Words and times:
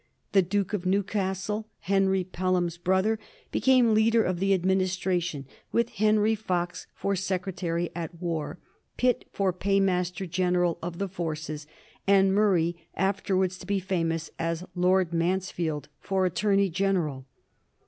The 0.31 0.41
Duke 0.41 0.73
of 0.73 0.83
Newcastle, 0.83 1.67
Henry 1.81 2.23
Pelham's 2.23 2.79
brother, 2.79 3.19
became 3.51 3.93
leader 3.93 4.23
of 4.23 4.39
the 4.39 4.51
administration, 4.51 5.45
with 5.71 5.89
Henry 5.91 6.33
Fox 6.33 6.87
for 6.95 7.15
Secretary 7.15 7.91
at 7.95 8.19
War, 8.19 8.57
Pitt 8.97 9.25
for 9.31 9.53
Paymaster 9.53 10.25
general 10.25 10.79
of 10.81 10.97
the 10.97 11.07
Forces, 11.07 11.67
and 12.07 12.33
Murray, 12.33 12.75
afterwards 12.95 13.59
to 13.59 13.67
be 13.67 13.79
famous 13.79 14.31
as 14.39 14.65
Lord 14.73 15.13
Mansfield, 15.13 15.87
for 15.99 16.25
Attorney 16.25 16.71
general. 16.71 17.27